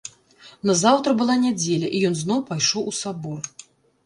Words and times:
Назаўтра 0.69 1.13
была 1.19 1.35
нядзеля, 1.43 1.87
і 1.99 2.01
ён 2.09 2.17
зноў 2.23 2.39
пайшоў 2.49 2.83
у 2.95 2.97
сабор. 3.03 3.41